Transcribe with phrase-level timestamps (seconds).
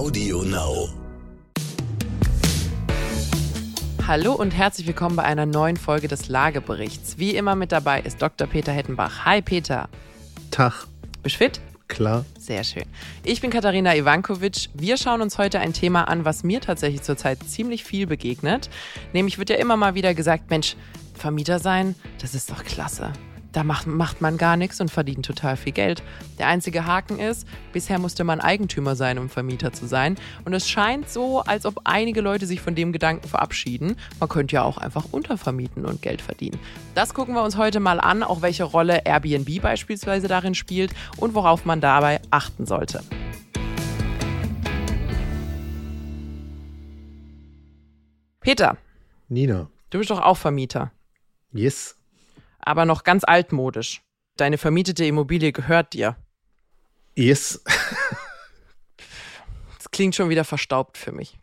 [0.00, 0.88] Audio Now.
[4.06, 7.18] Hallo und herzlich willkommen bei einer neuen Folge des Lageberichts.
[7.18, 8.46] Wie immer mit dabei ist Dr.
[8.46, 9.26] Peter Hettenbach.
[9.26, 9.90] Hi Peter.
[10.50, 10.86] Tag.
[11.22, 11.60] Bist fit?
[11.88, 12.24] Klar.
[12.38, 12.84] Sehr schön.
[13.24, 14.70] Ich bin Katharina Ivankovic.
[14.72, 18.70] Wir schauen uns heute ein Thema an, was mir tatsächlich zurzeit ziemlich viel begegnet.
[19.12, 20.76] Nämlich wird ja immer mal wieder gesagt, Mensch,
[21.12, 23.12] Vermieter sein, das ist doch klasse.
[23.52, 26.04] Da macht, macht man gar nichts und verdient total viel Geld.
[26.38, 30.16] Der einzige Haken ist, bisher musste man Eigentümer sein, um Vermieter zu sein.
[30.44, 33.96] Und es scheint so, als ob einige Leute sich von dem Gedanken verabschieden.
[34.20, 36.60] Man könnte ja auch einfach untervermieten und Geld verdienen.
[36.94, 41.34] Das gucken wir uns heute mal an, auch welche Rolle Airbnb beispielsweise darin spielt und
[41.34, 43.02] worauf man dabei achten sollte.
[48.40, 48.78] Peter,
[49.28, 49.68] Nina.
[49.90, 50.92] du bist doch auch Vermieter.
[51.52, 51.99] Yes.
[52.62, 54.02] Aber noch ganz altmodisch.
[54.36, 56.16] Deine vermietete Immobilie gehört dir.
[57.14, 57.62] Yes.
[59.78, 61.38] Das klingt schon wieder verstaubt für mich.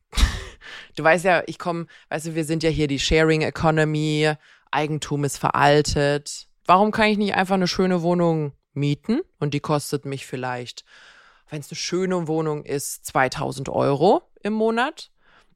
[0.95, 4.33] Du weißt ja, ich komme, weißt du, wir sind ja hier die Sharing Economy,
[4.71, 6.47] Eigentum ist veraltet.
[6.65, 10.85] Warum kann ich nicht einfach eine schöne Wohnung mieten und die kostet mich vielleicht,
[11.49, 15.11] wenn es eine schöne Wohnung ist, 2000 Euro im Monat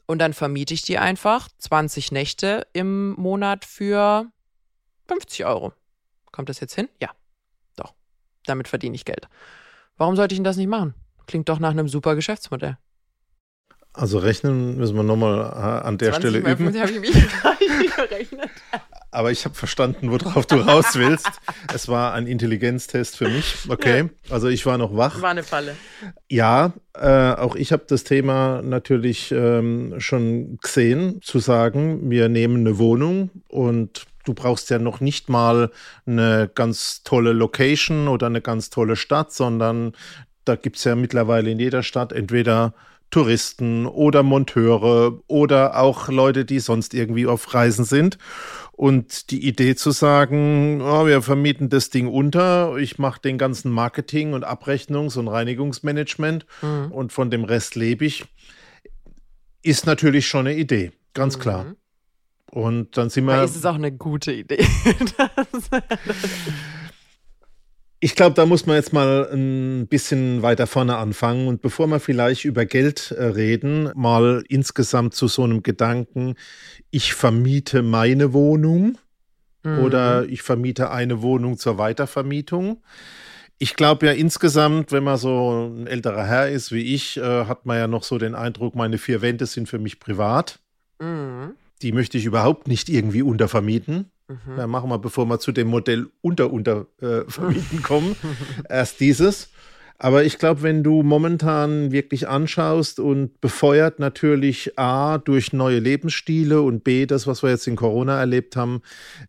[0.06, 4.32] und dann vermiete ich die einfach 20 Nächte im Monat für
[5.08, 5.74] 50 Euro.
[6.32, 6.90] Kommt das jetzt hin?
[7.02, 7.10] Ja.
[7.76, 7.94] Doch.
[8.46, 9.28] Damit verdiene ich Geld.
[9.98, 10.96] Warum sollte ich denn das nicht machen?
[11.28, 12.78] Klingt doch nach einem super Geschäftsmodell.
[13.94, 16.74] Also rechnen müssen wir nochmal äh, an der 20 Stelle üben.
[16.74, 18.50] 50 habe ich mich gerechnet.
[19.14, 21.30] Aber ich habe verstanden, worauf du raus willst.
[21.74, 23.58] es war ein Intelligenztest für mich.
[23.68, 24.10] Okay.
[24.30, 25.22] Also ich war noch wach.
[25.22, 25.76] War eine Falle.
[26.30, 32.66] Ja, äh, auch ich habe das Thema natürlich ähm, schon gesehen, zu sagen, wir nehmen
[32.66, 35.72] eine Wohnung und du brauchst ja noch nicht mal
[36.06, 39.94] eine ganz tolle Location oder eine ganz tolle Stadt, sondern
[40.46, 42.74] da gibt es ja mittlerweile in jeder Stadt entweder
[43.12, 48.18] Touristen oder Monteure oder auch Leute, die sonst irgendwie auf Reisen sind.
[48.72, 53.70] Und die Idee zu sagen, oh, wir vermieten das Ding unter, ich mache den ganzen
[53.70, 56.92] Marketing und Abrechnungs- und Reinigungsmanagement Mhm.
[56.92, 58.26] und von dem Rest lebe ich,
[59.62, 61.76] ist natürlich schon eine Idee, ganz klar.
[62.54, 62.62] Mhm.
[62.62, 63.44] Und dann sind Aber wir.
[63.44, 64.66] ist es auch eine gute Idee.
[68.04, 71.48] Ich glaube, da muss man jetzt mal ein bisschen weiter vorne anfangen.
[71.48, 76.34] Und bevor wir vielleicht über Geld äh, reden, mal insgesamt zu so einem Gedanken,
[76.90, 78.98] ich vermiete meine Wohnung
[79.64, 82.82] oder ich vermiete eine Wohnung zur Weitervermietung.
[83.60, 87.68] Ich glaube ja insgesamt, wenn man so ein älterer Herr ist wie ich, äh, hat
[87.68, 90.58] man ja noch so den Eindruck, meine vier Wände sind für mich privat.
[91.00, 91.54] Mhm.
[91.82, 94.12] Die möchte ich überhaupt nicht irgendwie untervermieten.
[94.28, 94.58] Mhm.
[94.58, 98.16] Ja, machen wir, bevor wir zu dem Modell unter unter äh, vermieten kommen,
[98.70, 99.50] erst dieses.
[100.04, 106.64] Aber ich glaube, wenn du momentan wirklich anschaust und befeuert natürlich A durch neue Lebensstile
[106.64, 108.82] und B das, was wir jetzt in Corona erlebt haben,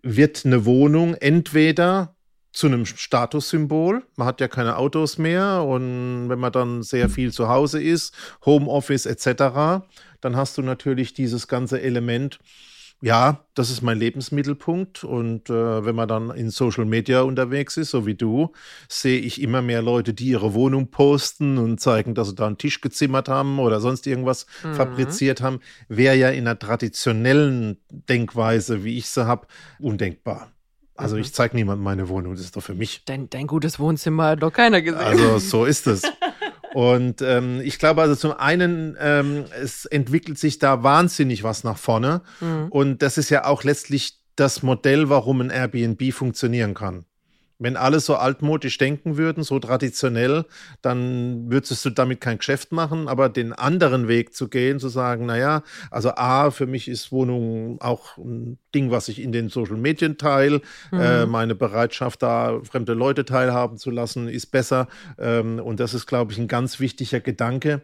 [0.02, 2.16] wird eine Wohnung entweder
[2.52, 4.02] zu einem Statussymbol.
[4.16, 8.14] Man hat ja keine Autos mehr und wenn man dann sehr viel zu Hause ist,
[8.44, 9.84] Homeoffice etc.,
[10.20, 12.38] dann hast du natürlich dieses ganze Element,
[13.00, 15.02] ja, das ist mein Lebensmittelpunkt.
[15.02, 18.52] Und äh, wenn man dann in Social Media unterwegs ist, so wie du,
[18.88, 22.58] sehe ich immer mehr Leute, die ihre Wohnung posten und zeigen, dass sie da einen
[22.58, 24.74] Tisch gezimmert haben oder sonst irgendwas Mhm.
[24.74, 25.58] fabriziert haben.
[25.88, 29.48] Wäre ja in einer traditionellen Denkweise, wie ich sie habe,
[29.80, 30.52] undenkbar.
[30.94, 31.22] Also Mhm.
[31.22, 33.02] ich zeige niemandem meine Wohnung, das ist doch für mich.
[33.06, 35.00] Dein, dein gutes Wohnzimmer hat doch keiner gesehen.
[35.00, 36.02] Also so ist es.
[36.74, 41.76] Und ähm, ich glaube also zum einen, ähm, es entwickelt sich da wahnsinnig was nach
[41.76, 42.22] vorne.
[42.40, 42.68] Mhm.
[42.70, 47.04] Und das ist ja auch letztlich das Modell, warum ein Airbnb funktionieren kann.
[47.62, 50.44] Wenn alle so altmodisch denken würden, so traditionell,
[50.82, 53.08] dann würdest du damit kein Geschäft machen.
[53.08, 57.80] Aber den anderen Weg zu gehen, zu sagen, naja, also A, für mich ist Wohnung
[57.80, 60.60] auch ein Ding, was ich in den Social Medien teile.
[60.92, 64.88] Äh, meine Bereitschaft, da fremde Leute teilhaben zu lassen, ist besser.
[65.18, 67.82] Ähm, und das ist, glaube ich, ein ganz wichtiger Gedanke,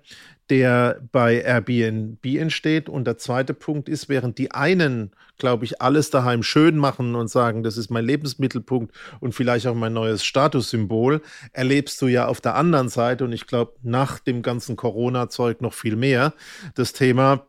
[0.51, 2.89] der bei Airbnb entsteht.
[2.89, 7.29] Und der zweite Punkt ist, während die einen, glaube ich, alles daheim schön machen und
[7.29, 11.23] sagen, das ist mein Lebensmittelpunkt und vielleicht auch mein neues Statussymbol,
[11.53, 15.75] erlebst du ja auf der anderen Seite, und ich glaube, nach dem ganzen Corona-Zeug noch
[15.75, 16.35] viel mehr,
[16.75, 17.48] das Thema,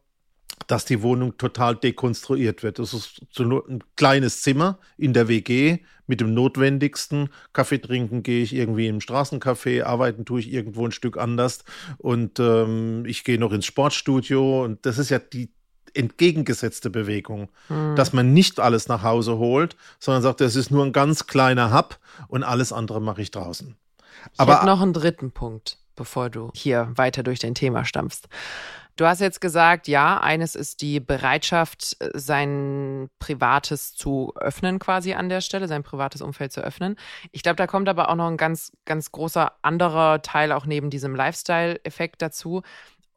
[0.70, 2.78] dass die Wohnung total dekonstruiert wird.
[2.78, 7.30] Das ist so nur ein kleines Zimmer in der WG mit dem Notwendigsten.
[7.54, 11.64] Kaffee trinken gehe ich irgendwie im Straßencafé, arbeiten tue ich irgendwo ein Stück anders
[11.98, 15.52] und ähm, ich gehe noch ins Sportstudio und das ist ja die
[15.96, 17.50] entgegengesetzte Bewegung,
[17.96, 21.74] dass man nicht alles nach Hause holt, sondern sagt, das ist nur ein ganz kleiner
[21.74, 23.76] Hub und alles andere mache ich draußen.
[24.34, 25.80] Ich hätte noch einen dritten Punkt.
[26.00, 28.28] Bevor du hier weiter durch dein Thema stampfst.
[28.96, 35.30] Du hast jetzt gesagt, ja, eines ist die Bereitschaft, sein Privates zu öffnen, quasi an
[35.30, 36.96] der Stelle, sein privates Umfeld zu öffnen.
[37.32, 40.90] Ich glaube, da kommt aber auch noch ein ganz, ganz großer anderer Teil auch neben
[40.90, 42.62] diesem Lifestyle-Effekt dazu.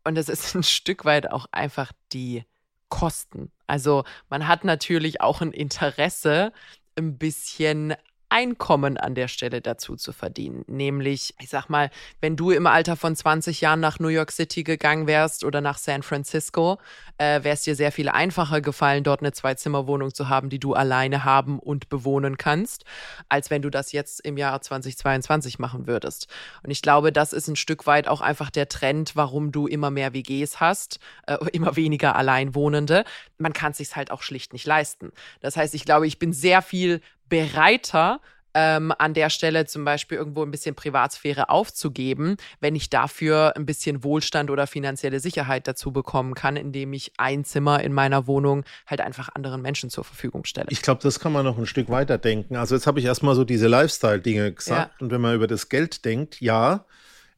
[0.05, 2.45] Und es ist ein Stück weit auch einfach die
[2.89, 3.51] Kosten.
[3.67, 6.53] Also man hat natürlich auch ein Interesse,
[6.97, 7.95] ein bisschen
[8.33, 10.65] Einkommen an der Stelle dazu zu verdienen.
[10.67, 11.91] Nämlich, ich sag mal,
[12.23, 15.77] wenn du im Alter von 20 Jahren nach New York City gegangen wärst oder nach
[15.77, 16.79] San Francisco,
[17.19, 20.73] äh, wäre es dir sehr viel einfacher gefallen, dort eine Zwei-Zimmer-Wohnung zu haben, die du
[20.73, 22.87] alleine haben und bewohnen kannst,
[23.29, 26.27] als wenn du das jetzt im Jahr 2022 machen würdest.
[26.63, 29.91] Und ich glaube, das ist ein Stück weit auch einfach der Trend, warum du immer
[29.91, 33.05] mehr WGs hast, äh, immer weniger Alleinwohnende.
[33.37, 35.13] Man kann es sich halt auch schlicht nicht leisten.
[35.41, 37.03] Das heißt, ich glaube, ich bin sehr viel
[37.33, 38.21] bereiter,
[38.53, 43.65] ähm, an der Stelle zum Beispiel irgendwo ein bisschen Privatsphäre aufzugeben, wenn ich dafür ein
[43.65, 48.65] bisschen Wohlstand oder finanzielle Sicherheit dazu bekommen kann, indem ich ein Zimmer in meiner Wohnung
[48.87, 50.67] halt einfach anderen Menschen zur Verfügung stelle.
[50.69, 52.57] Ich glaube, das kann man noch ein Stück weiter denken.
[52.57, 55.03] Also jetzt habe ich erstmal so diese Lifestyle-Dinge gesagt ja.
[55.03, 56.85] und wenn man über das Geld denkt, ja,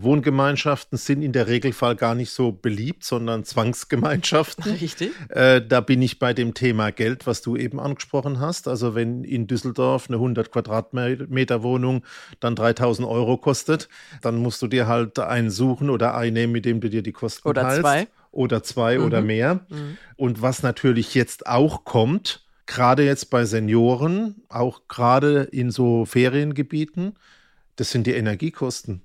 [0.04, 4.72] Wohngemeinschaften sind in der Regelfall gar nicht so beliebt, sondern Zwangsgemeinschaften.
[4.80, 5.10] Richtig.
[5.30, 8.68] Äh, da bin ich bei dem Thema Geld, was du eben angesprochen hast.
[8.68, 12.04] Also wenn in Düsseldorf eine 100 Quadratmeter Wohnung
[12.40, 13.88] dann 3000 Euro kostet,
[14.22, 17.48] dann musst du dir halt einen suchen oder einnehmen, mit dem du dir die Kosten
[17.48, 17.80] oder teilst.
[17.80, 18.06] Zwei.
[18.30, 19.04] Oder zwei mhm.
[19.04, 19.66] oder mehr.
[19.68, 19.96] Mhm.
[20.16, 27.14] Und was natürlich jetzt auch kommt, gerade jetzt bei Senioren, auch gerade in so Feriengebieten,
[27.76, 29.02] das sind die Energiekosten.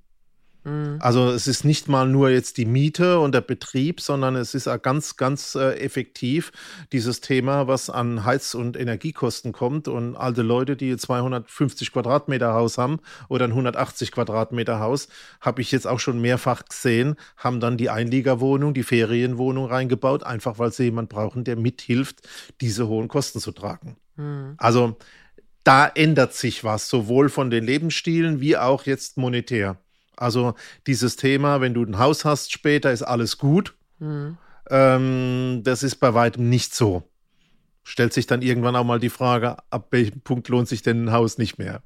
[0.69, 0.97] Mhm.
[0.99, 4.67] Also es ist nicht mal nur jetzt die Miete und der Betrieb, sondern es ist
[4.67, 6.51] auch ganz, ganz äh, effektiv
[6.91, 9.87] dieses Thema, was an Heiz- und Energiekosten kommt.
[9.87, 15.07] Und alte Leute, die 250 Quadratmeter Haus haben oder ein 180 Quadratmeter Haus,
[15.41, 20.59] habe ich jetzt auch schon mehrfach gesehen, haben dann die Einliegerwohnung, die Ferienwohnung reingebaut, einfach
[20.59, 22.27] weil sie jemand brauchen, der mithilft,
[22.61, 23.97] diese hohen Kosten zu tragen.
[24.15, 24.55] Mhm.
[24.57, 24.97] Also
[25.63, 29.77] da ändert sich was, sowohl von den Lebensstilen wie auch jetzt monetär.
[30.19, 30.53] Also
[30.87, 33.75] dieses Thema, wenn du ein Haus hast später, ist alles gut.
[33.99, 34.37] Mhm.
[34.69, 37.03] Ähm, das ist bei weitem nicht so.
[37.83, 41.11] Stellt sich dann irgendwann auch mal die Frage, ab welchem Punkt lohnt sich denn ein
[41.11, 41.81] Haus nicht mehr?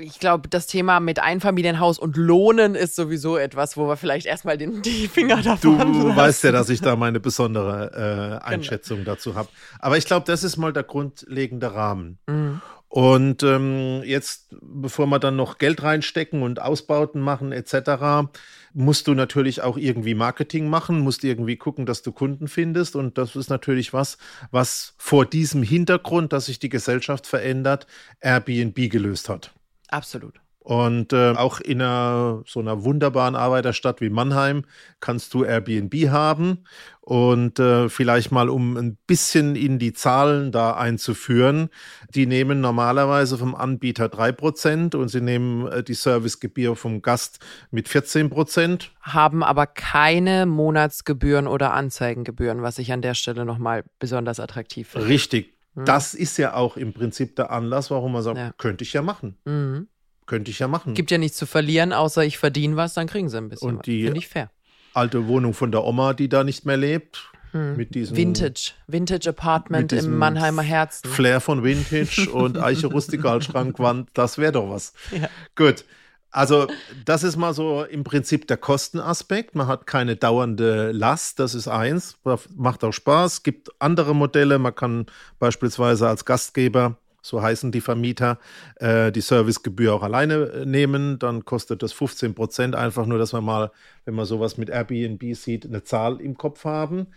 [0.00, 4.58] ich glaube, das Thema mit Einfamilienhaus und Lohnen ist sowieso etwas, wo wir vielleicht erstmal
[4.58, 6.16] den, die Finger davon Du lassen.
[6.16, 8.44] weißt ja, dass ich da meine besondere äh, genau.
[8.44, 9.12] Einschätzung genau.
[9.12, 9.48] dazu habe.
[9.78, 12.18] Aber ich glaube, das ist mal der grundlegende Rahmen.
[12.26, 12.60] Mhm.
[12.90, 18.28] Und ähm, jetzt, bevor wir dann noch Geld reinstecken und Ausbauten machen etc.,
[18.74, 22.96] musst du natürlich auch irgendwie Marketing machen, musst irgendwie gucken, dass du Kunden findest.
[22.96, 24.18] Und das ist natürlich was,
[24.50, 27.86] was vor diesem Hintergrund, dass sich die Gesellschaft verändert,
[28.20, 29.54] Airbnb gelöst hat.
[29.88, 30.40] Absolut.
[30.62, 34.64] Und äh, auch in einer, so einer wunderbaren Arbeiterstadt wie Mannheim
[35.00, 36.64] kannst du Airbnb haben.
[37.00, 41.70] Und äh, vielleicht mal, um ein bisschen in die Zahlen da einzuführen,
[42.14, 47.40] die nehmen normalerweise vom Anbieter 3% und sie nehmen äh, die Servicegebühr vom Gast
[47.70, 48.90] mit 14%.
[49.00, 55.08] Haben aber keine Monatsgebühren oder Anzeigengebühren, was ich an der Stelle nochmal besonders attraktiv finde.
[55.08, 55.54] Richtig.
[55.74, 55.86] Hm.
[55.86, 58.52] Das ist ja auch im Prinzip der Anlass, warum man sagt, ja.
[58.58, 59.38] könnte ich ja machen.
[59.46, 59.88] Mhm.
[60.30, 60.94] Könnte ich ja machen.
[60.94, 63.68] Gibt ja nichts zu verlieren, außer ich verdiene was, dann kriegen sie ein bisschen.
[63.68, 64.48] Und die Finde ich fair.
[64.94, 67.76] alte Wohnung von der Oma, die da nicht mehr lebt, hm.
[67.76, 71.10] mit diesem Vintage, Vintage Apartment im Mannheimer Herzen.
[71.10, 74.92] Flair von Vintage und Eiche Rustikalschrankwand, das wäre doch was.
[75.10, 75.28] Ja.
[75.56, 75.84] Gut.
[76.30, 76.68] Also,
[77.04, 79.56] das ist mal so im Prinzip der Kostenaspekt.
[79.56, 82.18] Man hat keine dauernde Last, das ist eins.
[82.54, 83.42] Macht auch Spaß.
[83.42, 84.60] Gibt andere Modelle.
[84.60, 85.06] Man kann
[85.40, 88.38] beispielsweise als Gastgeber so heißen die Vermieter,
[88.76, 92.74] äh, die Servicegebühr auch alleine äh, nehmen, dann kostet das 15 Prozent.
[92.74, 93.70] Einfach nur, dass wir mal,
[94.04, 97.08] wenn man sowas mit Airbnb sieht, eine Zahl im Kopf haben.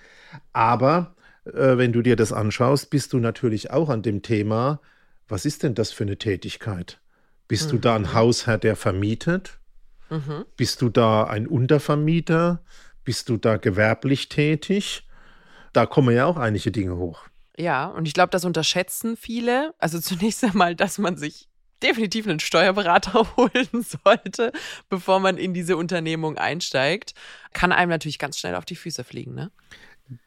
[0.51, 4.79] Aber äh, wenn du dir das anschaust, bist du natürlich auch an dem Thema,
[5.27, 6.99] was ist denn das für eine Tätigkeit?
[7.47, 7.71] Bist mhm.
[7.71, 8.13] du da ein mhm.
[8.13, 9.59] Hausherr, der vermietet?
[10.09, 10.45] Mhm.
[10.57, 12.63] Bist du da ein Untervermieter?
[13.03, 15.07] Bist du da gewerblich tätig?
[15.73, 17.25] Da kommen ja auch einige Dinge hoch.
[17.57, 19.73] Ja, und ich glaube, das unterschätzen viele.
[19.77, 21.47] Also zunächst einmal, dass man sich
[21.83, 24.51] definitiv einen Steuerberater holen sollte,
[24.89, 27.13] bevor man in diese Unternehmung einsteigt,
[27.51, 29.51] kann einem natürlich ganz schnell auf die Füße fliegen, ne?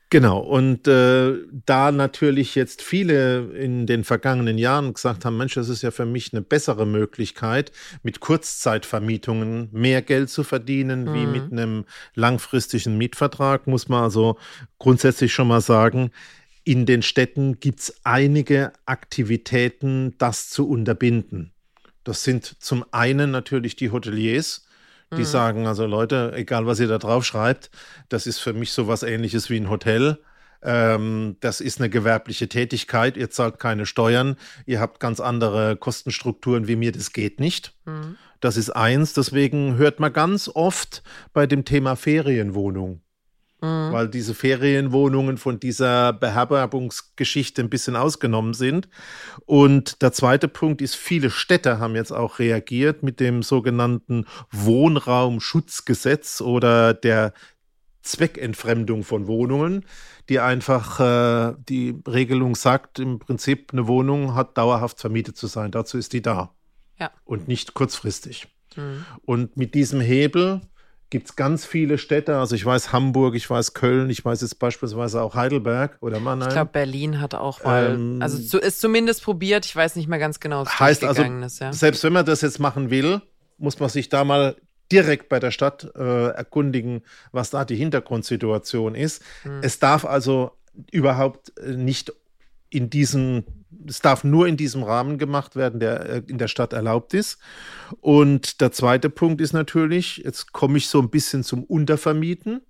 [0.09, 1.35] Genau, und äh,
[1.67, 6.07] da natürlich jetzt viele in den vergangenen Jahren gesagt haben, Mensch, das ist ja für
[6.07, 7.73] mich eine bessere Möglichkeit,
[8.05, 11.15] mit Kurzzeitvermietungen mehr Geld zu verdienen, mhm.
[11.15, 14.39] wie mit einem langfristigen Mietvertrag, muss man also
[14.79, 16.13] grundsätzlich schon mal sagen,
[16.67, 21.53] in den Städten gibt es einige Aktivitäten, das zu unterbinden.
[22.03, 24.67] Das sind zum einen natürlich die Hoteliers,
[25.13, 25.25] Die mhm.
[25.25, 27.71] sagen, also Leute, egal was ihr da drauf schreibt,
[28.09, 30.19] das ist für mich sowas ähnliches wie ein Hotel.
[30.61, 33.17] Ähm, das ist eine gewerbliche Tätigkeit.
[33.17, 34.35] Ihr zahlt keine Steuern.
[34.67, 36.91] Ihr habt ganz andere Kostenstrukturen wie mir.
[36.91, 37.75] Das geht nicht.
[37.85, 38.17] Mhm.
[38.41, 39.13] Das ist eins.
[39.13, 43.03] Deswegen hört man ganz oft bei dem Thema Ferienwohnung.
[43.61, 43.93] Mhm.
[43.93, 48.89] Weil diese Ferienwohnungen von dieser Beherbergungsgeschichte ein bisschen ausgenommen sind.
[49.47, 56.41] Und der zweite Punkt ist, viele Städte haben jetzt auch reagiert mit dem sogenannten Wohnraumschutzgesetz
[56.43, 57.33] oder der
[58.03, 59.85] Zweckentfremdung von Wohnungen,
[60.29, 65.71] die einfach äh, die Regelung sagt, im Prinzip eine Wohnung hat dauerhaft vermietet zu sein.
[65.71, 66.55] Dazu ist die da.
[66.99, 67.11] Ja.
[67.25, 68.49] Und nicht kurzfristig.
[68.77, 69.05] Mhm.
[69.25, 70.61] Und mit diesem Hebel
[71.11, 72.37] gibt es ganz viele Städte.
[72.39, 76.49] Also ich weiß Hamburg, ich weiß Köln, ich weiß jetzt beispielsweise auch Heidelberg oder Mannheim.
[76.49, 79.67] Ich glaube, Berlin hat auch mal, ähm, also ist zumindest probiert.
[79.67, 81.61] Ich weiß nicht mehr ganz genau, was heißt also, ist.
[81.61, 81.73] Ja.
[81.73, 83.23] Selbst wenn man das jetzt machen will,
[83.59, 84.57] muss man sich da mal
[84.91, 89.23] direkt bei der Stadt äh, erkundigen, was da die Hintergrundsituation ist.
[89.45, 89.61] Mhm.
[89.63, 90.53] Es darf also
[90.91, 92.13] überhaupt äh, nicht
[92.77, 93.45] in diesem,
[93.89, 97.39] es darf nur in diesem Rahmen gemacht werden, der äh, in der Stadt erlaubt ist.
[98.01, 102.61] Und der zweite Punkt ist natürlich, jetzt komme ich so ein bisschen zum Untervermieten.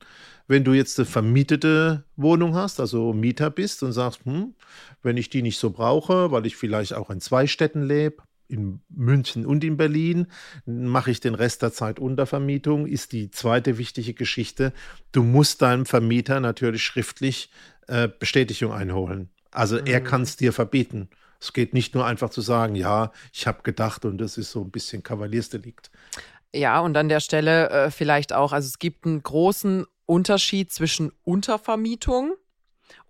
[0.47, 4.55] Wenn du jetzt eine vermietete Wohnung hast, also Mieter bist und sagst, hm,
[5.03, 8.81] wenn ich die nicht so brauche, weil ich vielleicht auch in zwei Städten lebe, in
[8.89, 10.29] München und in Berlin,
[10.67, 14.73] mache ich den Rest der Zeit Untervermietung, ist die zweite wichtige Geschichte.
[15.11, 17.51] Du musst deinem Vermieter natürlich schriftlich
[17.89, 19.31] äh, Bestätigung einholen.
[19.57, 19.87] Also mhm.
[19.87, 21.09] er kann es dir verbieten.
[21.41, 24.63] Es geht nicht nur einfach zu sagen, ja, ich habe gedacht und das ist so
[24.63, 25.91] ein bisschen Kavaliersdelikt.
[26.55, 31.13] Ja, und an der Stelle äh, vielleicht auch, also es gibt einen großen Unterschied zwischen
[31.25, 32.35] Untervermietung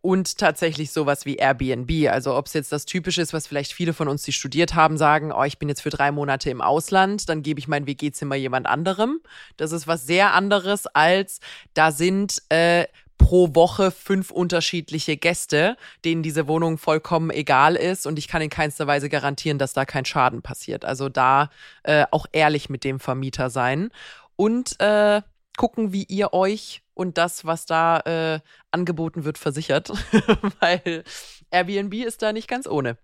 [0.00, 2.08] und tatsächlich sowas wie Airbnb.
[2.10, 4.96] Also ob es jetzt das Typische ist, was vielleicht viele von uns, die studiert haben,
[4.96, 8.36] sagen, oh, ich bin jetzt für drei Monate im Ausland, dann gebe ich mein WG-Zimmer
[8.36, 9.20] jemand anderem.
[9.56, 11.40] Das ist was sehr anderes als
[11.74, 12.86] da sind äh,
[13.18, 18.50] pro Woche fünf unterschiedliche Gäste, denen diese Wohnung vollkommen egal ist und ich kann in
[18.50, 20.84] keinster Weise garantieren, dass da kein Schaden passiert.
[20.84, 21.50] Also da
[21.82, 23.90] äh, auch ehrlich mit dem Vermieter sein
[24.36, 25.22] und äh,
[25.56, 29.90] gucken, wie ihr euch und das, was da äh, angeboten wird, versichert,
[30.60, 31.04] weil
[31.50, 32.96] Airbnb ist da nicht ganz ohne.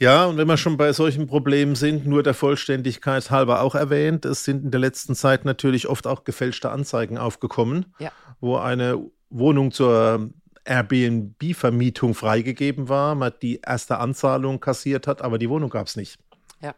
[0.00, 4.24] Ja, und wenn wir schon bei solchen Problemen sind, nur der Vollständigkeit halber auch erwähnt,
[4.24, 8.12] es sind in der letzten Zeit natürlich oft auch gefälschte Anzeigen aufgekommen, ja.
[8.40, 10.30] wo eine Wohnung zur
[10.64, 16.18] Airbnb-Vermietung freigegeben war, man die erste Anzahlung kassiert hat, aber die Wohnung gab es nicht.
[16.60, 16.74] Ja.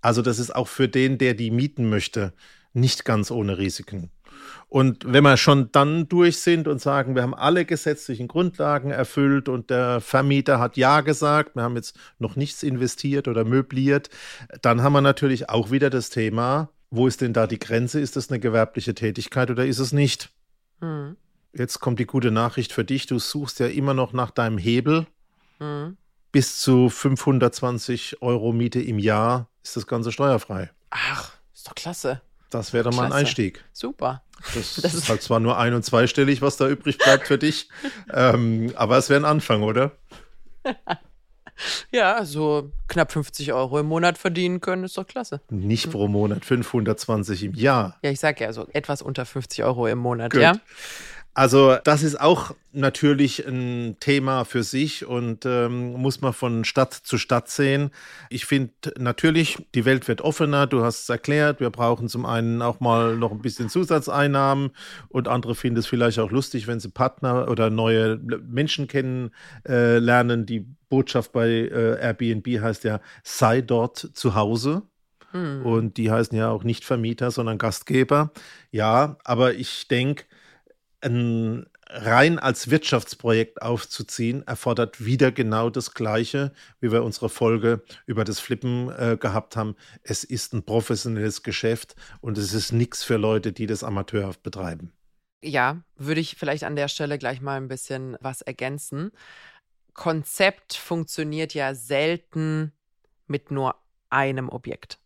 [0.00, 2.32] Also das ist auch für den, der die mieten möchte,
[2.72, 4.10] nicht ganz ohne Risiken.
[4.68, 9.48] Und wenn wir schon dann durch sind und sagen, wir haben alle gesetzlichen Grundlagen erfüllt
[9.48, 14.10] und der Vermieter hat Ja gesagt, wir haben jetzt noch nichts investiert oder möbliert,
[14.62, 18.00] dann haben wir natürlich auch wieder das Thema, wo ist denn da die Grenze?
[18.00, 20.30] Ist das eine gewerbliche Tätigkeit oder ist es nicht?
[20.80, 21.16] Mhm.
[21.52, 23.06] Jetzt kommt die gute Nachricht für dich.
[23.06, 25.06] Du suchst ja immer noch nach deinem Hebel.
[25.58, 25.96] Mhm.
[26.30, 30.70] Bis zu 520 Euro Miete im Jahr ist das Ganze steuerfrei.
[30.90, 32.20] Ach, ist doch klasse.
[32.50, 33.64] Das wäre doch mal ein Einstieg.
[33.72, 34.22] Super.
[34.54, 37.68] Das, das ist halt zwar nur ein- und zweistellig, was da übrig bleibt für dich,
[38.12, 39.92] ähm, aber es wäre ein Anfang, oder?
[41.90, 45.40] ja, so knapp 50 Euro im Monat verdienen können, ist doch klasse.
[45.50, 47.98] Nicht pro Monat, 520 im Jahr.
[48.02, 50.40] Ja, ich sag ja, so etwas unter 50 Euro im Monat, Gut.
[50.40, 50.52] ja.
[51.38, 56.92] Also das ist auch natürlich ein Thema für sich und ähm, muss man von Stadt
[56.92, 57.92] zu Stadt sehen.
[58.28, 62.60] Ich finde natürlich, die Welt wird offener, du hast es erklärt, wir brauchen zum einen
[62.60, 64.70] auch mal noch ein bisschen Zusatzeinnahmen
[65.10, 70.42] und andere finden es vielleicht auch lustig, wenn sie Partner oder neue Menschen kennenlernen.
[70.42, 74.82] Äh, die Botschaft bei äh, Airbnb heißt ja, sei dort zu Hause.
[75.30, 75.64] Hm.
[75.64, 78.32] Und die heißen ja auch nicht Vermieter, sondern Gastgeber.
[78.72, 80.24] Ja, aber ich denke,
[81.00, 88.24] ein rein als Wirtschaftsprojekt aufzuziehen, erfordert wieder genau das Gleiche, wie wir unsere Folge über
[88.24, 89.74] das Flippen äh, gehabt haben.
[90.02, 94.92] Es ist ein professionelles Geschäft und es ist nichts für Leute, die das amateurhaft betreiben.
[95.42, 99.12] Ja, würde ich vielleicht an der Stelle gleich mal ein bisschen was ergänzen.
[99.94, 102.72] Konzept funktioniert ja selten
[103.26, 103.76] mit nur
[104.10, 104.98] einem Objekt.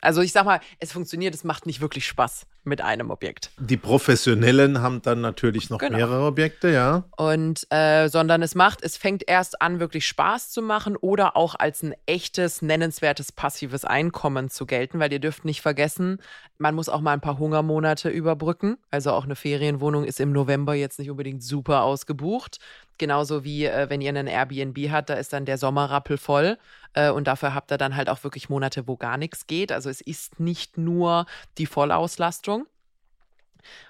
[0.00, 3.50] Also ich sag mal, es funktioniert, es macht nicht wirklich Spaß mit einem Objekt.
[3.58, 5.96] Die Professionellen haben dann natürlich noch genau.
[5.96, 7.04] mehrere Objekte, ja.
[7.16, 11.54] Und äh, sondern es macht, es fängt erst an, wirklich Spaß zu machen oder auch
[11.54, 16.18] als ein echtes, nennenswertes passives Einkommen zu gelten, weil ihr dürft nicht vergessen,
[16.60, 18.76] man muss auch mal ein paar Hungermonate überbrücken.
[18.90, 22.58] Also auch eine Ferienwohnung ist im November jetzt nicht unbedingt super ausgebucht.
[22.98, 26.58] Genauso wie äh, wenn ihr einen Airbnb habt, da ist dann der Sommerrappel voll.
[26.92, 29.72] Äh, und dafür habt ihr dann halt auch wirklich Monate, wo gar nichts geht.
[29.72, 31.24] Also es ist nicht nur
[31.56, 32.49] die Vollauslastung.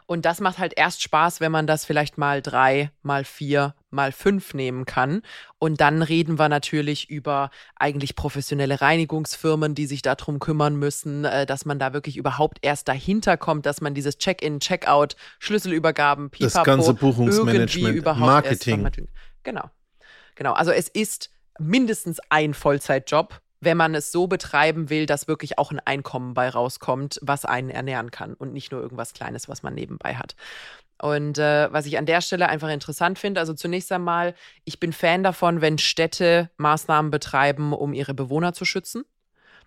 [0.06, 4.12] Und das macht halt erst Spaß, wenn man das vielleicht mal drei, mal vier, mal
[4.12, 5.22] fünf nehmen kann.
[5.58, 11.46] Und dann reden wir natürlich über eigentlich professionelle Reinigungsfirmen, die sich darum kümmern müssen, äh,
[11.46, 16.54] dass man da wirklich überhaupt erst dahinter kommt, dass man dieses Check-in, Check-out, Schlüsselübergaben, Pipapo,
[16.54, 18.84] das ganze Buchungsmanagement, überhaupt Marketing.
[18.84, 19.00] Erst
[19.42, 19.70] genau.
[20.34, 20.52] Genau.
[20.52, 25.70] Also es ist mindestens ein Vollzeitjob wenn man es so betreiben will, dass wirklich auch
[25.70, 29.74] ein Einkommen bei rauskommt, was einen ernähren kann und nicht nur irgendwas Kleines, was man
[29.74, 30.34] nebenbei hat.
[31.00, 34.92] Und äh, was ich an der Stelle einfach interessant finde, also zunächst einmal, ich bin
[34.92, 39.04] Fan davon, wenn Städte Maßnahmen betreiben, um ihre Bewohner zu schützen.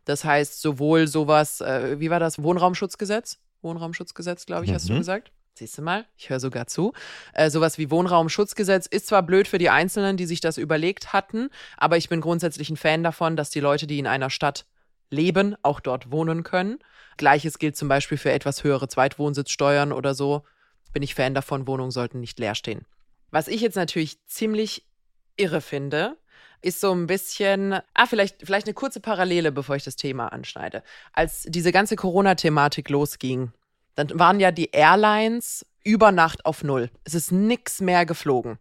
[0.05, 3.39] Das heißt, sowohl sowas, äh, wie war das, Wohnraumschutzgesetz?
[3.61, 4.75] Wohnraumschutzgesetz, glaube ich, mhm.
[4.75, 4.99] hast du mhm.
[4.99, 5.31] gesagt?
[5.55, 6.93] Siehst du mal, ich höre sogar zu.
[7.33, 11.49] Äh, sowas wie Wohnraumschutzgesetz ist zwar blöd für die Einzelnen, die sich das überlegt hatten,
[11.77, 14.65] aber ich bin grundsätzlich ein Fan davon, dass die Leute, die in einer Stadt
[15.11, 16.79] leben, auch dort wohnen können.
[17.17, 20.43] Gleiches gilt zum Beispiel für etwas höhere Zweitwohnsitzsteuern oder so.
[20.91, 22.85] Bin ich Fan davon, Wohnungen sollten nicht leer stehen.
[23.29, 24.87] Was ich jetzt natürlich ziemlich
[25.35, 26.17] irre finde,
[26.63, 30.81] ist so ein bisschen, ah, vielleicht, vielleicht eine kurze Parallele, bevor ich das Thema anschneide.
[31.11, 33.51] Als diese ganze Corona-Thematik losging,
[33.95, 36.89] dann waren ja die Airlines über Nacht auf Null.
[37.03, 38.57] Es ist nichts mehr geflogen.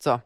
[0.00, 0.20] So.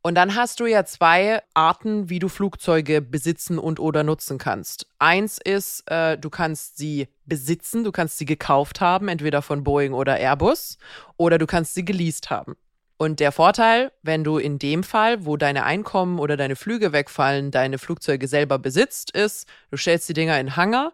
[0.00, 4.86] Und dann hast du ja zwei Arten, wie du Flugzeuge besitzen und oder nutzen kannst.
[4.98, 9.92] Eins ist, äh, du kannst sie besitzen, du kannst sie gekauft haben, entweder von Boeing
[9.92, 10.78] oder Airbus,
[11.16, 12.56] oder du kannst sie geleast haben.
[12.96, 17.50] Und der Vorteil, wenn du in dem Fall, wo deine Einkommen oder deine Flüge wegfallen,
[17.50, 20.92] deine Flugzeuge selber besitzt, ist, du stellst die Dinger in Hangar,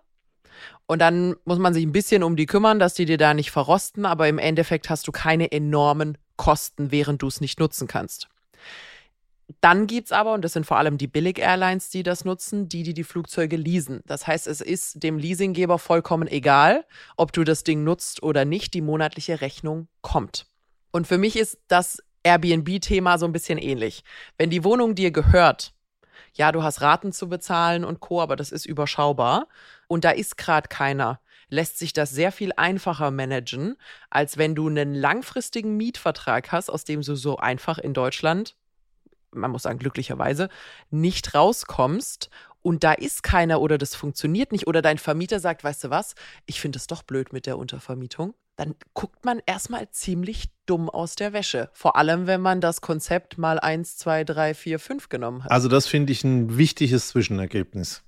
[0.86, 3.50] und dann muss man sich ein bisschen um die kümmern, dass die dir da nicht
[3.50, 8.28] verrosten, aber im Endeffekt hast du keine enormen Kosten, während du es nicht nutzen kannst.
[9.60, 12.94] Dann gibt's aber, und das sind vor allem die Billig-Airlines, die das nutzen, die, die
[12.94, 14.00] die Flugzeuge leasen.
[14.06, 16.84] Das heißt, es ist dem Leasinggeber vollkommen egal,
[17.16, 20.46] ob du das Ding nutzt oder nicht, die monatliche Rechnung kommt.
[20.92, 24.02] Und für mich ist das Airbnb-Thema so ein bisschen ähnlich.
[24.38, 25.74] Wenn die Wohnung dir gehört,
[26.34, 29.48] ja, du hast Raten zu bezahlen und Co., aber das ist überschaubar.
[29.86, 33.76] Und da ist gerade keiner lässt sich das sehr viel einfacher managen,
[34.10, 38.56] als wenn du einen langfristigen Mietvertrag hast, aus dem du so einfach in Deutschland,
[39.30, 40.48] man muss sagen glücklicherweise,
[40.90, 42.30] nicht rauskommst
[42.62, 46.14] und da ist keiner oder das funktioniert nicht oder dein Vermieter sagt, weißt du was,
[46.46, 51.14] ich finde es doch blöd mit der Untervermietung dann guckt man erstmal ziemlich dumm aus
[51.14, 51.70] der Wäsche.
[51.72, 55.50] Vor allem, wenn man das Konzept mal 1, 2, 3, 4, 5 genommen hat.
[55.50, 58.02] Also das finde ich ein wichtiges Zwischenergebnis.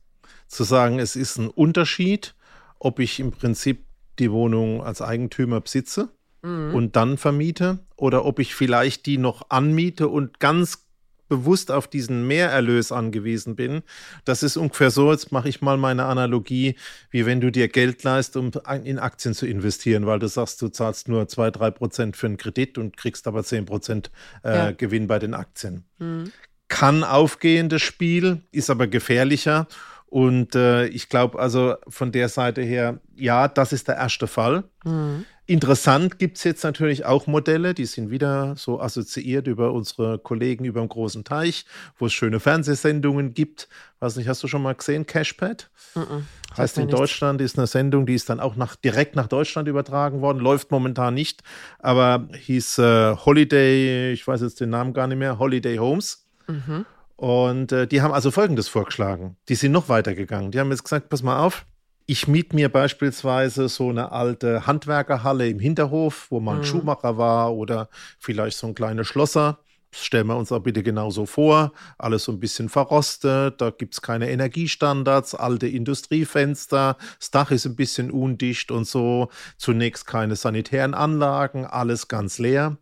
[0.49, 2.35] Zu sagen, es ist ein Unterschied,
[2.79, 3.85] ob ich im Prinzip
[4.19, 6.11] die Wohnung als Eigentümer besitze
[6.43, 6.75] mhm.
[6.75, 10.86] und dann vermiete oder ob ich vielleicht die noch anmiete und ganz
[11.29, 13.83] bewusst auf diesen Mehrerlös angewiesen bin.
[14.25, 16.77] Das ist ungefähr so, jetzt mache ich mal meine Analogie,
[17.11, 18.51] wie wenn du dir Geld leist, um
[18.85, 22.37] in Aktien zu investieren, weil du sagst, du zahlst nur 2, 3 Prozent für einen
[22.37, 24.11] Kredit und kriegst aber 10 Prozent
[24.45, 24.71] äh, ja.
[24.73, 25.85] Gewinn bei den Aktien.
[25.99, 26.33] Mhm.
[26.69, 29.67] Kann aufgehen, das Spiel, ist aber gefährlicher.
[30.07, 34.65] Und äh, ich glaube also von der Seite her, ja, das ist der erste Fall.
[34.85, 35.25] Mhm.
[35.49, 40.65] Interessant gibt es jetzt natürlich auch Modelle, die sind wieder so assoziiert über unsere Kollegen
[40.65, 43.69] über dem großen Teich, wo es schöne Fernsehsendungen gibt.
[44.01, 45.71] Weiß nicht, hast du schon mal gesehen, Cashpad?
[45.95, 46.23] Mm -mm,
[46.57, 50.21] heißt in Deutschland ist eine Sendung, die ist dann auch nach, direkt nach Deutschland übertragen
[50.21, 51.45] worden, läuft momentan nicht,
[51.79, 56.27] aber hieß äh, Holiday, ich weiß jetzt den Namen gar nicht mehr, Holiday Homes.
[56.49, 56.87] Mhm.
[57.15, 59.37] Und äh, die haben also Folgendes vorgeschlagen.
[59.49, 60.51] Die sind noch weitergegangen.
[60.51, 61.65] Die haben jetzt gesagt, pass mal auf,
[62.07, 66.65] ich miete mir beispielsweise so eine alte Handwerkerhalle im Hinterhof, wo mal ein mhm.
[66.65, 67.89] Schuhmacher war oder
[68.19, 69.59] vielleicht so ein kleiner Schlosser.
[69.91, 71.73] Das stellen wir uns auch bitte genauso vor.
[71.99, 77.67] Alles so ein bisschen verrostet, da gibt es keine Energiestandards, alte Industriefenster, das Dach ist
[77.67, 79.29] ein bisschen undicht und so.
[79.57, 82.77] Zunächst keine sanitären Anlagen, alles ganz leer.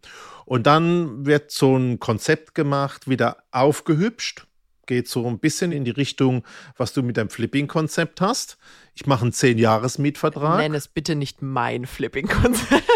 [0.44, 4.46] Und dann wird so ein Konzept gemacht, wieder aufgehübscht
[4.86, 6.44] geht so ein bisschen in die Richtung,
[6.76, 8.58] was du mit deinem Flipping-Konzept hast.
[8.94, 10.58] Ich mache einen 10-Jahres-Mietvertrag.
[10.58, 12.84] Nenn es bitte nicht mein Flipping-Konzept.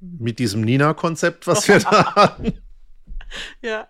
[0.00, 2.54] mit diesem Nina-Konzept, was wir da hatten.
[3.60, 3.88] Ja.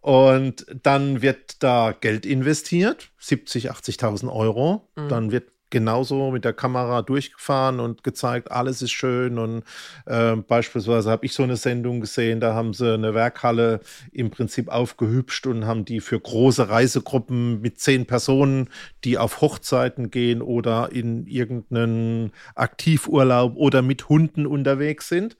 [0.00, 4.90] Und dann wird da Geld investiert, 70, 80.000 Euro.
[4.96, 5.08] Mhm.
[5.08, 9.38] Dann wird genauso mit der Kamera durchgefahren und gezeigt, alles ist schön.
[9.38, 9.64] Und
[10.06, 13.80] äh, beispielsweise habe ich so eine Sendung gesehen, da haben sie eine Werkhalle
[14.12, 18.70] im Prinzip aufgehübscht und haben die für große Reisegruppen mit zehn Personen,
[19.02, 25.36] die auf Hochzeiten gehen oder in irgendeinen Aktivurlaub oder mit Hunden unterwegs sind.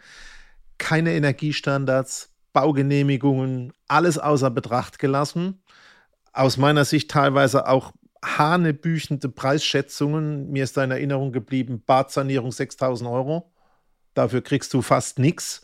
[0.78, 5.62] Keine Energiestandards, Baugenehmigungen, alles außer Betracht gelassen.
[6.32, 7.92] Aus meiner Sicht teilweise auch
[8.24, 10.50] hanebüchende Preisschätzungen.
[10.50, 13.50] Mir ist da in Erinnerung geblieben, Badsanierung 6000 Euro.
[14.14, 15.62] Dafür kriegst du fast nichts.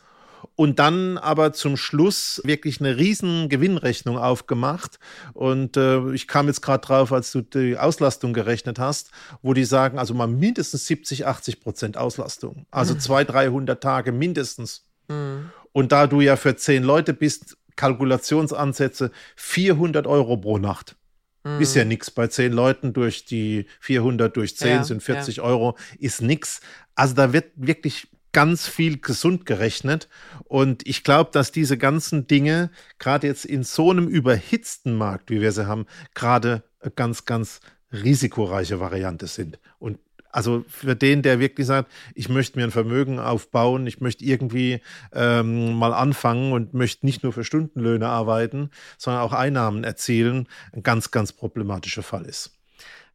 [0.56, 4.98] Und dann aber zum Schluss wirklich eine riesen Gewinnrechnung aufgemacht.
[5.32, 9.10] Und äh, ich kam jetzt gerade drauf, als du die Auslastung gerechnet hast,
[9.42, 12.66] wo die sagen, also mal mindestens 70, 80 Prozent Auslastung.
[12.70, 13.00] Also mhm.
[13.00, 14.86] 200, 300 Tage mindestens.
[15.08, 15.50] Mhm.
[15.72, 20.96] Und da du ja für zehn Leute bist, Kalkulationsansätze 400 Euro pro Nacht.
[21.44, 21.60] Mhm.
[21.60, 22.10] Ist ja nichts.
[22.10, 25.42] Bei zehn Leuten durch die 400 durch 10 ja, sind 40 ja.
[25.42, 26.60] Euro, ist nichts.
[26.94, 30.08] Also da wird wirklich ganz viel gesund gerechnet.
[30.44, 35.40] Und ich glaube, dass diese ganzen Dinge, gerade jetzt in so einem überhitzten Markt, wie
[35.40, 36.62] wir sie haben, gerade
[36.94, 37.60] ganz, ganz
[37.92, 39.58] risikoreiche Variante sind.
[39.78, 39.98] Und
[40.32, 44.80] also für den, der wirklich sagt, ich möchte mir ein Vermögen aufbauen, ich möchte irgendwie
[45.12, 50.82] ähm, mal anfangen und möchte nicht nur für Stundenlöhne arbeiten, sondern auch Einnahmen erzielen, ein
[50.82, 52.56] ganz, ganz problematischer Fall ist.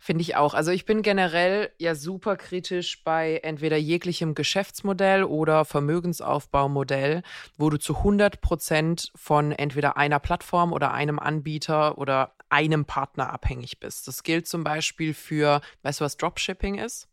[0.06, 0.54] Finde ich auch.
[0.54, 7.24] Also ich bin generell ja super kritisch bei entweder jeglichem Geschäftsmodell oder Vermögensaufbaumodell,
[7.58, 13.32] wo du zu 100 Prozent von entweder einer Plattform oder einem Anbieter oder einem Partner
[13.32, 14.08] abhängig bist.
[14.08, 17.08] Das gilt zum Beispiel für, weißt du, was Dropshipping ist?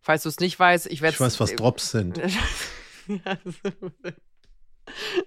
[0.00, 2.20] Falls du es nicht weißt, ich werde Ich weiß, was Drops sind.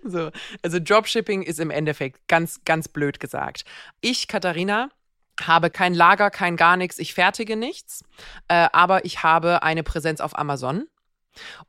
[0.03, 3.65] so, also Dropshipping ist im Endeffekt ganz, ganz blöd gesagt.
[3.99, 4.89] Ich, Katharina,
[5.39, 8.03] habe kein Lager, kein gar nichts, ich fertige nichts,
[8.47, 10.87] äh, aber ich habe eine Präsenz auf Amazon.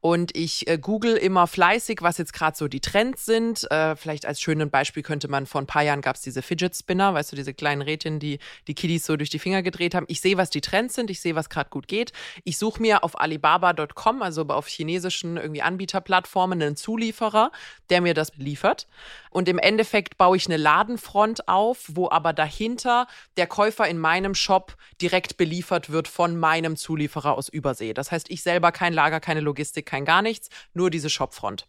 [0.00, 3.70] Und ich äh, google immer fleißig, was jetzt gerade so die Trends sind.
[3.70, 6.76] Äh, vielleicht als schönen Beispiel könnte man, vor ein paar Jahren gab es diese Fidget
[6.76, 10.06] Spinner, weißt du, diese kleinen Rädchen, die die Kiddies so durch die Finger gedreht haben.
[10.08, 12.12] Ich sehe, was die Trends sind, ich sehe, was gerade gut geht.
[12.44, 17.52] Ich suche mir auf Alibaba.com, also auf chinesischen irgendwie Anbieterplattformen, einen Zulieferer,
[17.90, 18.86] der mir das liefert.
[19.30, 24.34] Und im Endeffekt baue ich eine Ladenfront auf, wo aber dahinter der Käufer in meinem
[24.34, 27.94] Shop direkt beliefert wird von meinem Zulieferer aus Übersee.
[27.94, 31.66] Das heißt, ich selber kein Lager, keine Logistik, kein gar nichts, nur diese Shopfront.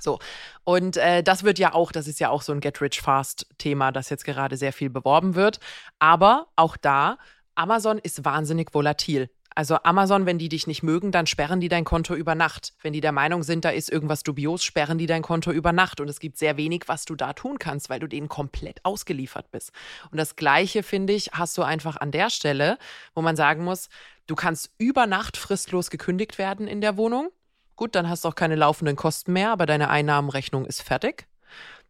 [0.00, 0.18] So,
[0.64, 4.24] und äh, das wird ja auch, das ist ja auch so ein Get-Rich-Fast-Thema, das jetzt
[4.24, 5.60] gerade sehr viel beworben wird.
[5.98, 7.18] Aber auch da,
[7.54, 9.30] Amazon ist wahnsinnig volatil.
[9.56, 12.72] Also Amazon, wenn die dich nicht mögen, dann sperren die dein Konto über Nacht.
[12.82, 16.00] Wenn die der Meinung sind, da ist irgendwas dubios, sperren die dein Konto über Nacht.
[16.00, 19.52] Und es gibt sehr wenig, was du da tun kannst, weil du denen komplett ausgeliefert
[19.52, 19.70] bist.
[20.10, 22.78] Und das Gleiche, finde ich, hast du einfach an der Stelle,
[23.14, 23.88] wo man sagen muss,
[24.26, 27.30] du kannst über Nacht fristlos gekündigt werden in der Wohnung.
[27.76, 31.26] Gut, dann hast du auch keine laufenden Kosten mehr, aber deine Einnahmenrechnung ist fertig.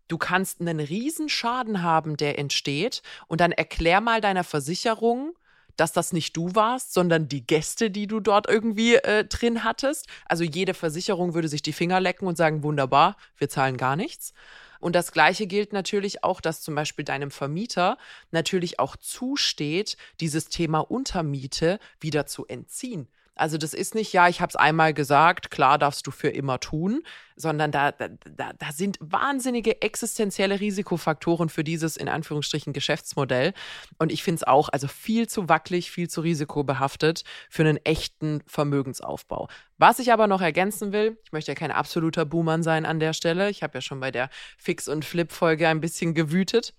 [0.09, 3.03] Du kannst einen Riesenschaden haben, der entsteht.
[3.27, 5.35] Und dann erklär mal deiner Versicherung,
[5.77, 10.07] dass das nicht du warst, sondern die Gäste, die du dort irgendwie äh, drin hattest.
[10.27, 14.35] Also jede Versicherung würde sich die Finger lecken und sagen, wunderbar, wir zahlen gar nichts.
[14.81, 17.99] Und das Gleiche gilt natürlich auch, dass zum Beispiel deinem Vermieter
[18.31, 23.09] natürlich auch zusteht, dieses Thema Untermiete wieder zu entziehen.
[23.37, 26.61] Also das ist nicht, ja, ich habe es einmal gesagt, klar darfst du für immer
[26.61, 27.03] tun,
[27.35, 33.53] sondern da, da, da sind wahnsinnige existenzielle Risikofaktoren für dieses in Anführungsstrichen Geschäftsmodell.
[33.99, 38.41] Und ich finde es auch also viel zu wackelig, viel zu risikobehaftet für einen echten
[38.47, 39.49] Vermögensaufbau.
[39.79, 43.15] Was ich aber noch ergänzen will, ich möchte ja kein absoluter Boomer sein an der
[43.15, 43.51] Stelle.
[43.51, 46.73] Ich habe ja schon bei der Fix- und Flip-Folge ein bisschen gewütet.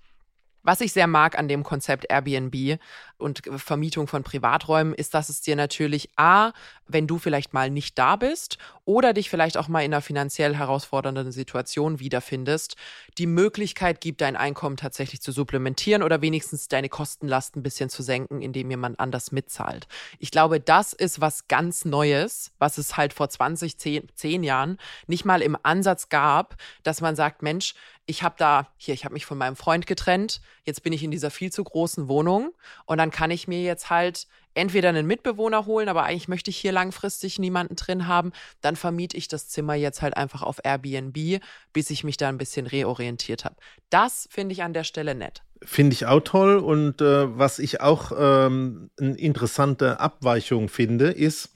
[0.66, 2.80] Was ich sehr mag an dem Konzept Airbnb
[3.18, 6.54] und Vermietung von Privaträumen ist, dass es dir natürlich A,
[6.88, 10.56] wenn du vielleicht mal nicht da bist oder dich vielleicht auch mal in einer finanziell
[10.56, 12.76] herausfordernden Situation wiederfindest,
[13.18, 18.04] die Möglichkeit gibt, dein Einkommen tatsächlich zu supplementieren oder wenigstens deine Kostenlast ein bisschen zu
[18.04, 19.88] senken, indem jemand anders mitzahlt.
[20.20, 24.78] Ich glaube, das ist was ganz Neues, was es halt vor 20, 10, 10 Jahren
[25.08, 27.74] nicht mal im Ansatz gab, dass man sagt, Mensch,
[28.06, 31.10] ich habe da, hier, ich habe mich von meinem Freund getrennt, jetzt bin ich in
[31.10, 32.54] dieser viel zu großen Wohnung
[32.86, 36.58] und dann kann ich mir jetzt halt entweder einen Mitbewohner holen, aber eigentlich möchte ich
[36.58, 41.42] hier langfristig niemanden drin haben, dann vermiete ich das Zimmer jetzt halt einfach auf Airbnb,
[41.74, 43.56] bis ich mich da ein bisschen reorientiert habe.
[43.90, 45.44] Das finde ich an der Stelle nett.
[45.64, 51.50] Finde ich auch toll und äh, was ich auch ähm, eine interessante Abweichung finde, ist,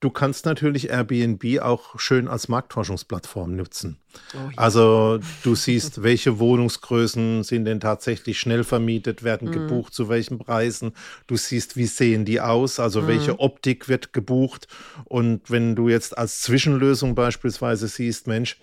[0.00, 3.98] du kannst natürlich Airbnb auch schön als Marktforschungsplattform nutzen.
[4.34, 4.50] Oh, ja.
[4.56, 9.52] Also du siehst, welche Wohnungsgrößen sind denn tatsächlich schnell vermietet, werden mhm.
[9.52, 10.92] gebucht, zu welchen Preisen.
[11.26, 13.06] Du siehst, wie sehen die aus, also mhm.
[13.08, 14.68] welche Optik wird gebucht.
[15.04, 18.56] Und wenn du jetzt als Zwischenlösung beispielsweise siehst, Mensch,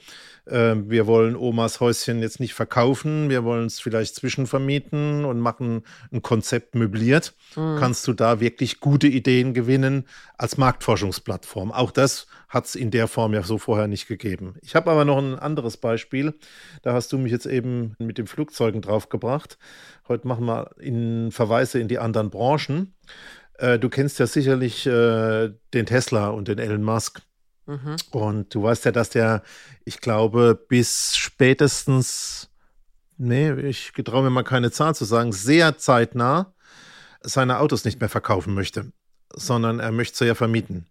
[0.46, 5.84] äh, wir wollen Omas Häuschen jetzt nicht verkaufen, wir wollen es vielleicht zwischenvermieten und machen
[6.12, 7.78] ein Konzept möbliert, mhm.
[7.80, 10.06] kannst du da wirklich gute Ideen gewinnen
[10.38, 11.72] als Marktforschungsplattform.
[11.72, 14.56] Auch das hat es in der Form ja so vorher nicht gegeben.
[14.62, 16.34] Ich habe aber noch ein anderes Beispiel.
[16.84, 19.58] Da hast du mich jetzt eben mit den Flugzeugen draufgebracht.
[20.08, 22.94] Heute machen wir in Verweise in die anderen Branchen.
[23.58, 27.22] Äh, du kennst ja sicherlich äh, den Tesla und den Elon Musk.
[27.66, 27.96] Mhm.
[28.12, 29.44] Und du weißt ja, dass der,
[29.86, 32.50] ich glaube, bis spätestens,
[33.18, 36.54] nee, ich getraue mir mal keine Zahl zu sagen, sehr zeitnah
[37.22, 38.92] seine Autos nicht mehr verkaufen möchte,
[39.34, 40.88] sondern er möchte sie ja vermieten.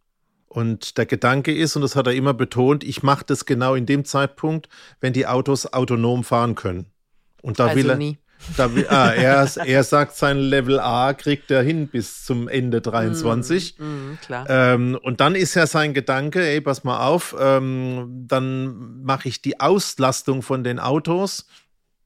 [0.49, 3.87] Und der Gedanke ist, und das hat er immer betont, ich mache das genau in
[3.87, 4.69] dem Zeitpunkt,
[5.01, 6.87] wenn die Autos autonom fahren können.
[7.43, 7.97] Und da also will er.
[7.97, 8.19] Nie.
[8.57, 13.79] Da, ah, er, er sagt, sein Level A kriegt er hin bis zum Ende 23.
[13.79, 14.19] Mm, mm,
[14.49, 19.41] ähm, und dann ist ja sein Gedanke, ey, pass mal auf, ähm, dann mache ich
[19.41, 21.47] die Auslastung von den Autos,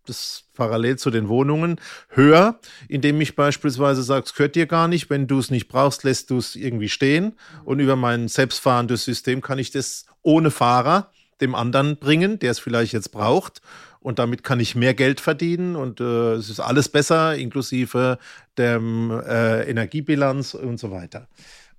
[0.06, 5.10] das parallel zu den Wohnungen, höher, indem ich beispielsweise sage, es gehört dir gar nicht,
[5.10, 7.34] wenn du es nicht brauchst, lässt du es irgendwie stehen.
[7.64, 11.10] Und über mein selbstfahrendes System kann ich das ohne Fahrer
[11.40, 13.60] dem anderen bringen, der es vielleicht jetzt braucht
[14.00, 18.18] und damit kann ich mehr Geld verdienen und äh, es ist alles besser, inklusive
[18.56, 21.28] der äh, Energiebilanz und so weiter.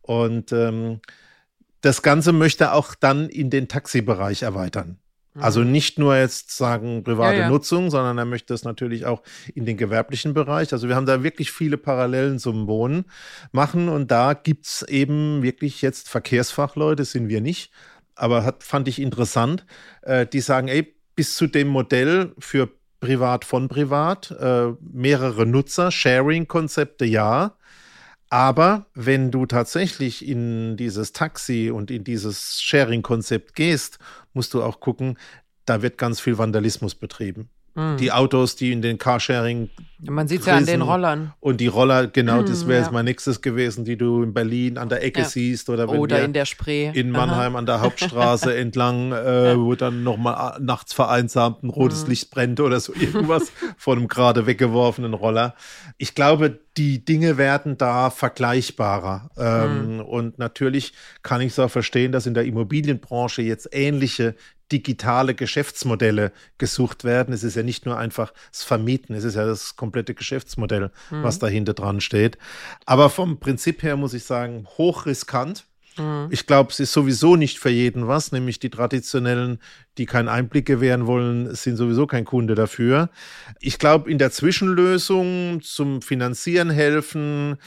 [0.02, 1.02] Und ähm,
[1.82, 4.98] das Ganze möchte auch dann in den Taxibereich erweitern.
[5.34, 5.44] Mhm.
[5.44, 7.50] Also nicht nur jetzt sagen private ja, ja.
[7.50, 9.22] Nutzung, sondern er möchte es natürlich auch
[9.54, 10.74] in den gewerblichen Bereich.
[10.74, 13.06] Also wir haben da wirklich viele Parallelen zum Wohnen
[13.52, 17.72] machen und da gibt es eben wirklich jetzt Verkehrsfachleute, sind wir nicht,
[18.16, 19.66] aber hat, fand ich interessant,
[20.02, 22.70] äh, die sagen, ey, bis zu dem Modell für
[23.02, 27.58] privat von privat, äh, mehrere Nutzer, Sharing-Konzepte ja.
[28.30, 34.00] Aber wenn du tatsächlich in dieses Taxi und in dieses Sharing-Konzept gehst,
[34.32, 35.18] musst du auch gucken,
[35.66, 37.50] da wird ganz viel Vandalismus betrieben.
[37.76, 37.98] Mhm.
[37.98, 39.70] Die Autos, die in den Carsharing.
[40.02, 41.34] Man sieht es ja an den Rollern.
[41.40, 42.80] Und die Roller, genau, das wäre mhm, ja.
[42.80, 45.26] jetzt mein nächstes gewesen, die du in Berlin an der Ecke ja.
[45.26, 45.70] siehst.
[45.70, 46.90] Oder, oder in der Spree.
[46.94, 47.60] In Mannheim Aha.
[47.60, 52.10] an der Hauptstraße entlang, äh, wo dann nochmal nachts vereinsamt ein rotes mhm.
[52.10, 55.56] Licht brennt oder so irgendwas von einem gerade weggeworfenen Roller.
[55.98, 59.30] Ich glaube, die Dinge werden da vergleichbarer.
[59.38, 60.00] Ähm, mhm.
[60.02, 64.36] Und natürlich kann ich es auch verstehen, dass in der Immobilienbranche jetzt ähnliche
[64.72, 67.34] digitale Geschäftsmodelle gesucht werden.
[67.34, 71.24] Es ist ja nicht nur einfach das Vermieten, es ist ja das komplette Geschäftsmodell, mhm.
[71.24, 72.38] was dahinter dran steht.
[72.86, 75.66] Aber vom Prinzip her muss ich sagen, hochriskant.
[75.98, 76.28] Mhm.
[76.30, 79.60] Ich glaube, es ist sowieso nicht für jeden was, nämlich die traditionellen
[79.98, 83.10] die keinen Einblick gewähren wollen, sind sowieso kein Kunde dafür.
[83.60, 87.58] Ich glaube, in der Zwischenlösung zum Finanzieren helfen,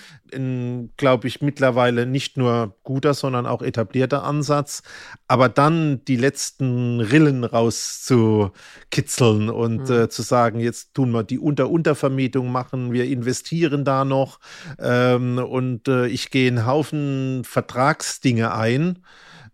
[0.97, 4.83] glaube ich, mittlerweile nicht nur guter, sondern auch etablierter Ansatz.
[5.29, 9.95] Aber dann die letzten Rillen rauszukitzeln und mhm.
[9.95, 14.41] äh, zu sagen, jetzt tun wir die Unter-Untervermietung machen, wir investieren da noch
[14.79, 19.01] ähm, und äh, ich gehe einen Haufen Vertragsdinge ein.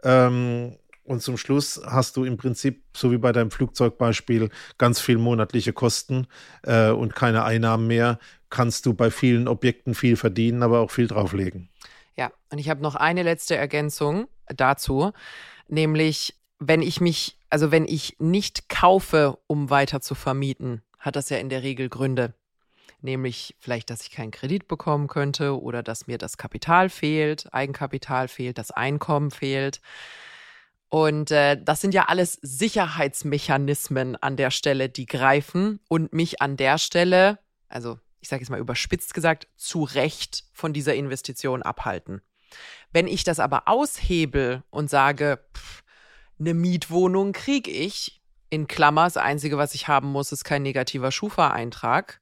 [0.05, 0.77] Ähm,
[1.09, 5.73] und zum Schluss hast du im Prinzip, so wie bei deinem Flugzeugbeispiel, ganz viel monatliche
[5.73, 6.27] Kosten
[6.63, 8.19] äh, und keine Einnahmen mehr.
[8.51, 11.69] Kannst du bei vielen Objekten viel verdienen, aber auch viel drauflegen.
[12.17, 15.13] Ja, und ich habe noch eine letzte Ergänzung dazu,
[15.69, 21.31] nämlich wenn ich mich, also wenn ich nicht kaufe, um weiter zu vermieten, hat das
[21.31, 22.35] ja in der Regel Gründe.
[23.01, 28.27] Nämlich vielleicht, dass ich keinen Kredit bekommen könnte oder dass mir das Kapital fehlt, Eigenkapital
[28.27, 29.81] fehlt, das Einkommen fehlt.
[30.89, 36.57] Und äh, das sind ja alles Sicherheitsmechanismen an der Stelle, die greifen und mich an
[36.57, 42.23] der Stelle, also ich sage jetzt mal überspitzt gesagt, zu Recht von dieser Investition abhalten.
[42.91, 45.83] Wenn ich das aber aushebel und sage, pff,
[46.41, 51.13] eine Mietwohnung kriege ich, in Klammer, das Einzige, was ich haben muss, ist kein negativer
[51.13, 52.21] Schufa-Eintrag,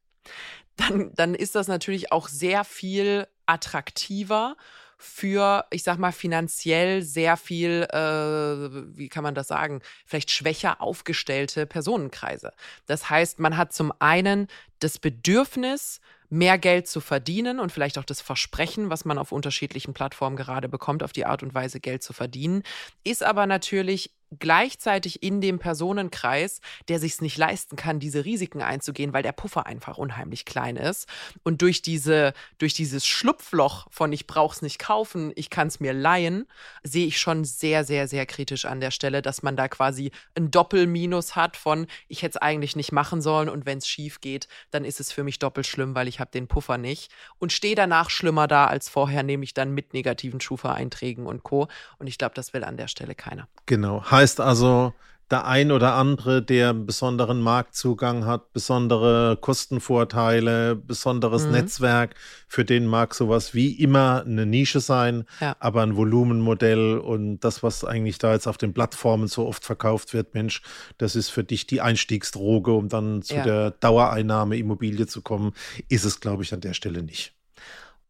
[0.77, 4.57] dann, dann ist das natürlich auch sehr viel attraktiver
[4.99, 10.81] für, ich sag mal, finanziell sehr viel, äh, wie kann man das sagen, vielleicht schwächer
[10.81, 12.53] aufgestellte Personenkreise.
[12.87, 18.05] Das heißt, man hat zum einen das Bedürfnis, mehr Geld zu verdienen und vielleicht auch
[18.05, 22.03] das Versprechen, was man auf unterschiedlichen Plattformen gerade bekommt, auf die Art und Weise Geld
[22.03, 22.63] zu verdienen,
[23.05, 28.63] ist aber natürlich gleichzeitig in dem Personenkreis, der sich es nicht leisten kann, diese Risiken
[28.63, 31.09] einzugehen, weil der Puffer einfach unheimlich klein ist.
[31.43, 35.93] Und durch diese, durch dieses Schlupfloch von ich brauch's nicht kaufen, ich kann es mir
[35.93, 36.47] leihen,
[36.83, 40.51] sehe ich schon sehr, sehr, sehr kritisch an der Stelle, dass man da quasi ein
[40.51, 44.49] Doppelminus hat von ich hätte es eigentlich nicht machen sollen und wenn es schief geht,
[44.71, 47.75] dann ist es für mich doppelt schlimm, weil ich habe den Puffer nicht und stehe
[47.75, 51.69] danach schlimmer da als vorher, nämlich dann mit negativen Schufa-Einträgen und Co.
[51.99, 53.49] Und ich glaube, das will an der Stelle keiner.
[53.67, 54.11] Genau.
[54.41, 54.93] Also,
[55.31, 61.53] der ein oder andere, der einen besonderen Marktzugang hat, besondere Kostenvorteile, besonderes mhm.
[61.53, 62.15] Netzwerk,
[62.47, 65.57] für den mag sowas wie immer eine Nische sein, ja.
[65.59, 70.15] aber ein Volumenmodell und das, was eigentlich da jetzt auf den Plattformen so oft verkauft
[70.15, 70.63] wird, Mensch,
[70.99, 73.43] das ist für dich die Einstiegsdroge, um dann zu ja.
[73.43, 75.55] der Dauereinnahme Immobilie zu kommen,
[75.89, 77.35] ist es, glaube ich, an der Stelle nicht.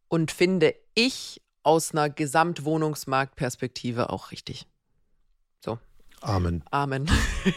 [0.07, 4.67] Und finde ich aus einer Gesamtwohnungsmarktperspektive auch richtig.
[6.21, 6.63] Amen.
[6.71, 7.07] Amen.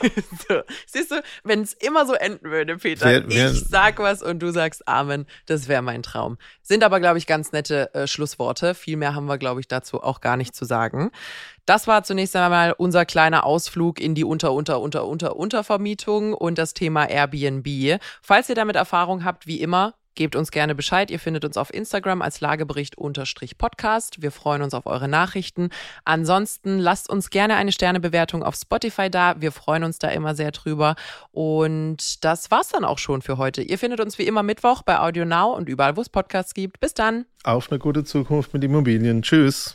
[0.49, 0.61] so.
[0.87, 4.41] Siehst du, wenn es immer so enden würde, Peter, wer, wer, ich sag was und
[4.41, 6.37] du sagst Amen, das wäre mein Traum.
[6.63, 8.75] Sind aber, glaube ich, ganz nette äh, Schlussworte.
[8.75, 11.11] Viel mehr haben wir, glaube ich, dazu auch gar nicht zu sagen.
[11.65, 16.59] Das war zunächst einmal unser kleiner Ausflug in die Unter, Unter, Unter, Unter, Untervermietung und
[16.59, 18.01] das Thema Airbnb.
[18.23, 21.11] Falls ihr damit Erfahrung habt, wie immer, Gebt uns gerne Bescheid.
[21.11, 24.21] Ihr findet uns auf Instagram als Lagebericht-Podcast.
[24.21, 25.71] Wir freuen uns auf eure Nachrichten.
[26.05, 29.37] Ansonsten lasst uns gerne eine Sternebewertung auf Spotify da.
[29.41, 30.95] Wir freuen uns da immer sehr drüber.
[31.33, 33.63] Und das war's dann auch schon für heute.
[33.63, 36.81] Ihr findet uns wie immer Mittwoch bei Audio Now und überall, wo es Podcasts gibt.
[36.81, 37.25] Bis dann.
[37.45, 39.23] Auf eine gute Zukunft mit Immobilien.
[39.23, 39.75] Tschüss.